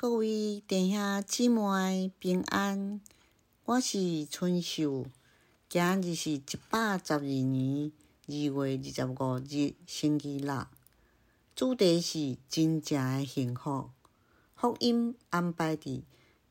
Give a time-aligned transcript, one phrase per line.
[0.00, 3.02] 各位弟兄姊妹平安，
[3.66, 5.04] 我是春秀。
[5.68, 7.92] 今日是一百十二年
[8.26, 10.66] 二月二十五日，星期六。
[11.54, 13.90] 主题是真正的幸福。
[14.56, 16.00] 福音安排伫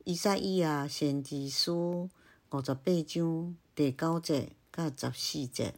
[0.03, 2.07] 以赛亚先知书
[2.51, 5.73] 五十八章第九节甲十四节。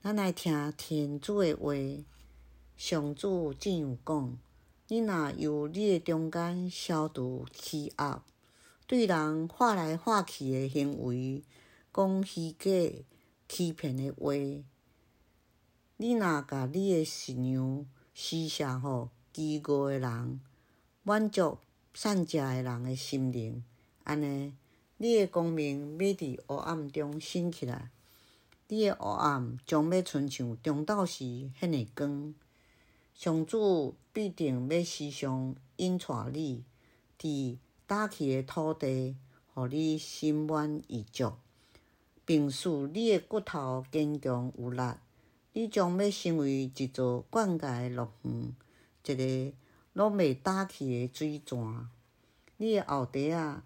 [0.00, 1.74] 咱来听天主的话，
[2.76, 4.38] 上主这样讲。
[4.92, 8.24] 你若由你诶中间消除欺压，
[8.88, 11.44] 对人话来话去诶行为，
[11.94, 12.68] 讲虚假
[13.48, 14.34] 欺骗诶话，
[15.96, 20.40] 你若甲你诶信仰施舍予饥饿诶人，
[21.04, 21.58] 满足
[21.94, 23.62] 善食诶人诶心灵，
[24.02, 24.52] 安尼，
[24.96, 27.92] 你诶光明要伫黑暗中升起来，
[28.66, 31.22] 你诶黑暗将要亲像中昼时
[31.60, 32.34] 迄个光。
[33.20, 36.64] 上主必定要时常引带你，
[37.18, 39.14] 伫倒去的土地，
[39.52, 41.34] 互你心满意足，
[42.24, 44.82] 并使你的骨头坚强有力。
[45.52, 48.56] 你将要成为一座灌溉的乐园，
[49.04, 49.56] 一个
[49.92, 51.90] 拢未倒去的水泉。
[52.56, 53.62] 你的后弟仔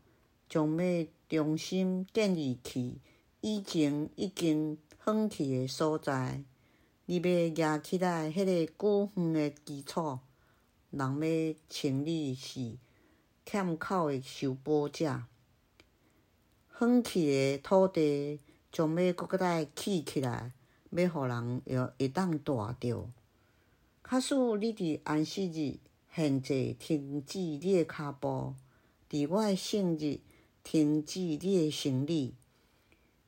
[0.48, 2.98] 将要重新建立起
[3.40, 6.42] 以前已经荒去的所在。
[7.06, 10.18] 你要举起来，迄个久远的基础，
[10.90, 12.78] 人要称你是
[13.44, 15.22] 欠口的受补者。
[16.80, 18.40] 远去的土地
[18.72, 20.52] 将要阁再起起来，
[20.92, 23.10] 要互人会会当住着。
[24.02, 25.78] 假使你伫安息日
[26.14, 28.54] 限制停止你的脚步，
[29.10, 30.20] 伫我诶圣日
[30.62, 32.34] 停止你的生理，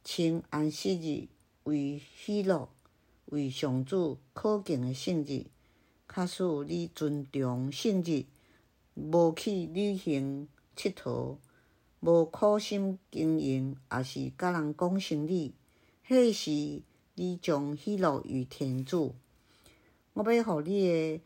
[0.02, 1.28] 称安息日
[1.64, 2.70] 为喜乐。
[3.26, 5.46] 为上主可敬的圣日，
[6.08, 8.24] 假使你尊重圣日，
[8.94, 11.36] 无去旅行佚佗，
[12.00, 15.54] 无苦心经营，也是甲人讲生理，
[16.06, 16.82] 迄时
[17.14, 19.14] 你将喜乐于天主。
[20.12, 21.20] 我要互你诶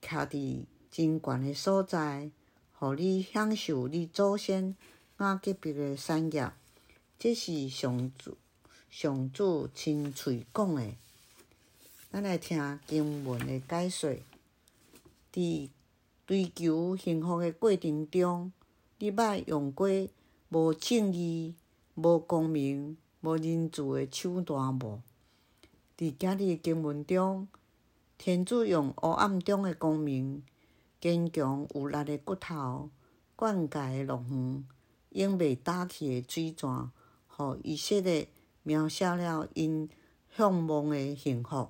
[0.00, 2.30] 徛伫真悬诶所在，
[2.72, 4.76] 互你享受你祖先
[5.18, 6.52] 亚隔壁的产业。
[7.18, 8.36] 这是上主
[8.88, 10.96] 上主亲嘴讲诶。
[12.12, 14.10] 咱来听经文的解说。
[15.32, 15.68] 伫
[16.26, 18.50] 追求幸福的过程中，
[18.98, 19.88] 你捌用过
[20.48, 21.54] 无正义、
[21.94, 25.00] 无光明、无仁慈的手段无？
[25.96, 27.46] 伫今日的经文中，
[28.18, 30.42] 天主用黑暗中的光明、
[31.00, 32.90] 坚强有力的骨头、
[33.36, 34.64] 灌溉的乐园、
[35.10, 36.90] 永未倒去的水泉，
[37.28, 38.26] 互以色列
[38.64, 39.88] 描写了因
[40.36, 41.68] 向往的幸福。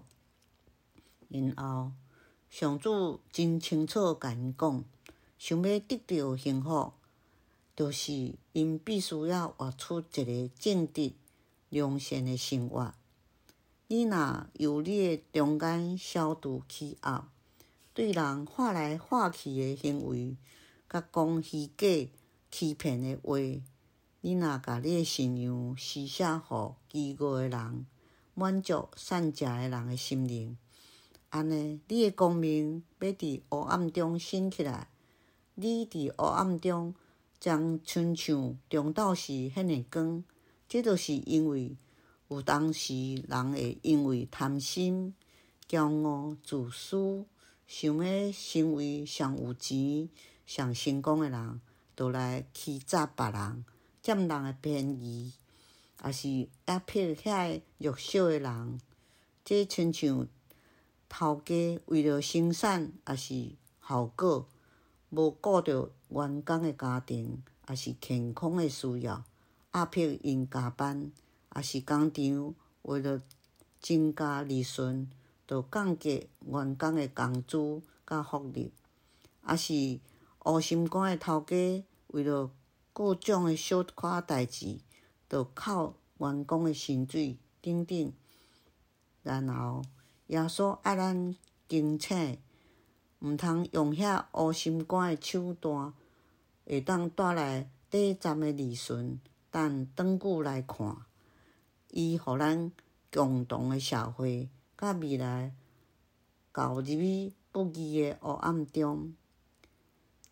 [1.31, 1.93] 然后，
[2.51, 4.85] 上主真清楚甲因讲，
[5.39, 6.93] 想要得到幸福，
[7.77, 11.13] 就是因必须要活出一个正直、
[11.69, 12.93] 良善的生活。
[13.87, 17.29] 你若由你的中间消除欺压，
[17.95, 20.37] 对人话来话去的行为，
[20.89, 22.11] 甲讲虚假
[22.51, 23.39] 欺骗的话，
[24.21, 27.87] 你若甲你的信仰施舍予饥饿的人，
[28.35, 30.57] 满足善食的人的心灵。
[31.31, 34.89] 安尼，你的光明要伫黑暗中升起来。
[35.55, 36.93] 你伫黑暗中
[37.39, 40.25] 将亲像中昼时迄个光。
[40.69, 41.77] 即著是因为
[42.29, 45.15] 有当时人会因为贪心、
[45.69, 47.25] 骄傲、自私，
[47.69, 50.09] 想要成为上有钱、
[50.47, 51.61] 上成功的人，
[51.97, 53.65] 就来欺诈别人，
[54.03, 55.33] 占人的便宜，
[56.05, 58.81] 也是压迫遐弱小的人。
[59.45, 60.27] 即亲像。
[61.13, 63.51] 头家为了生产，也是
[63.87, 64.47] 效果，
[65.11, 69.25] 无顾着员工的家庭，也是健康的需要，
[69.75, 71.11] 压迫因加班，
[71.57, 73.21] 也是工厂为了
[73.81, 75.11] 增加利润，
[75.49, 78.73] 就降低员工的工资甲福利，
[79.49, 79.99] 也是
[80.39, 82.53] 黑心肝的头家为了
[82.93, 84.79] 各种的小可代志，
[85.29, 88.13] 就扣员工的薪水等等，
[89.25, 89.83] 然后。
[90.31, 91.35] 耶稣爱咱
[91.69, 92.39] 警醒，
[93.19, 95.93] 毋通用遐黑心肝的手段，
[96.65, 99.19] 会当带来短暂的利润，
[99.51, 100.99] 但长久来看，
[101.91, 102.71] 伊互咱
[103.11, 104.49] 共同的社会
[104.79, 105.53] 甲未来，
[106.53, 109.13] 投入去不义的黑暗中。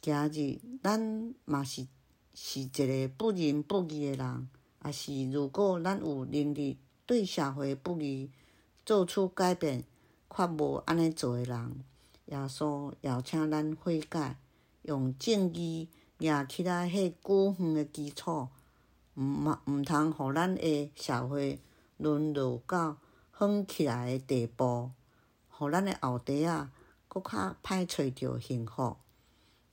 [0.01, 1.89] 今日咱嘛是
[2.35, 4.49] 是一个不仁不义的人，
[4.85, 8.31] 也是如果咱有能力对社会不义。
[8.89, 9.85] 做出改变，
[10.35, 11.85] 却无安尼做的人，
[12.25, 14.39] 耶稣邀请咱悔改，
[14.81, 18.49] 用正义夯起来，迄久远的基础，
[19.15, 21.61] 毋嘛毋通，互咱的社会
[21.99, 22.97] 沦落到
[23.39, 24.93] 远起来的地步，
[25.51, 26.69] 互咱的后代仔
[27.09, 28.97] 搁较歹找着幸福。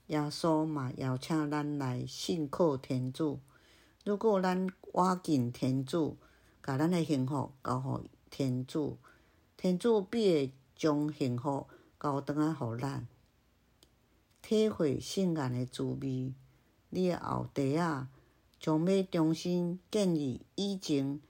[0.08, 3.40] 耶稣嘛邀请咱来信靠天主。
[4.04, 6.18] 如果咱倚敬天主，
[6.62, 8.04] 甲咱的幸福交互
[8.38, 8.98] 天主，
[9.56, 11.68] 天主必会将幸福
[11.98, 13.08] 交转来互咱。
[14.42, 16.34] 体会圣言的滋味，
[16.90, 18.08] 你的后代仔
[18.60, 21.22] 将要重新建立以前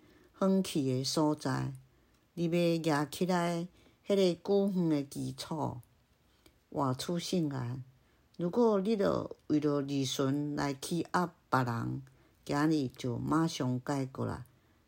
[0.42, 1.74] 远去的所在，
[2.34, 2.46] 你
[2.82, 3.68] 要举起来
[4.08, 5.78] 迄个久远的基础，
[6.72, 7.84] 活出圣言。
[8.38, 12.02] 如果你着为了利润来欺压别人，
[12.44, 14.44] 今日就马上改过来，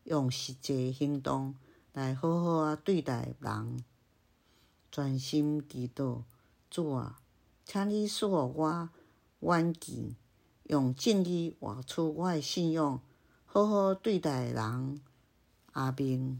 [0.05, 1.53] 用实际行动
[1.97, 3.83] 来好好啊对待人，
[4.91, 6.21] 专心祈祷，
[6.69, 7.19] 主啊。
[7.65, 8.89] 请你赐予我
[9.39, 10.15] 远见，
[10.65, 13.01] 用正义活出我的信仰，
[13.47, 15.01] 好好对待人。
[15.71, 16.39] 阿明。